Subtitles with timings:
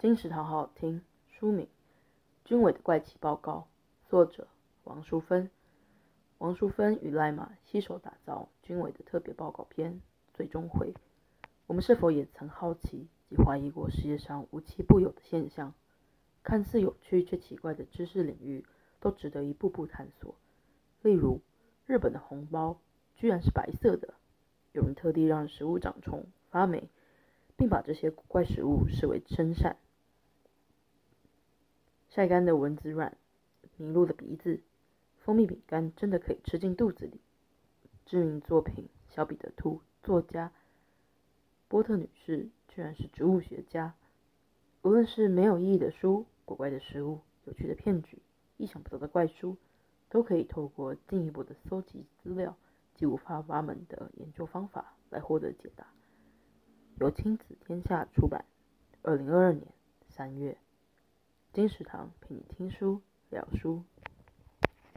[0.00, 1.02] 金石堂好好听。
[1.26, 1.66] 书名
[2.48, 3.66] 《军委的怪奇报告》，
[4.08, 4.46] 作者
[4.84, 5.50] 王淑芬。
[6.38, 10.00] 王淑芬与赖马携手打造军委的特别报告片。
[10.32, 10.94] 最终回，
[11.66, 15.74] 我们是否也曾好奇及怀疑过世界上无奇不有的现象？
[16.44, 18.64] 看似有趣却奇怪的知识领域，
[19.00, 20.36] 都值得一步步探索。
[21.02, 21.40] 例如，
[21.86, 22.78] 日本的红包
[23.16, 24.14] 居然是白色的，
[24.70, 26.88] 有人特地让食物长虫发霉，
[27.56, 29.76] 并把这些古怪食物视为真善。
[32.18, 33.16] 晒干的蚊子卵，
[33.78, 34.60] 麋鹿的鼻子，
[35.18, 37.20] 蜂蜜饼干真的可以吃进肚子里？
[38.04, 40.50] 知名作品《小彼得兔》作家
[41.68, 43.94] 波特女士居然是植物学家。
[44.82, 48.20] 无论是没有意义的书、古怪的食物、有趣的骗局、
[48.56, 49.56] 意想不到的怪书，
[50.08, 52.56] 都可以透过进一步的搜集资料
[52.96, 55.86] 及五花八门的研究方法来获得解答。
[56.98, 58.44] 由亲子天下出版，
[59.02, 59.68] 二零二二年
[60.08, 60.58] 三月。
[61.52, 63.84] 金石堂陪你听书聊书。